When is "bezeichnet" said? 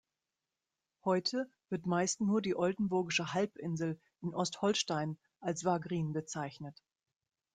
6.11-6.75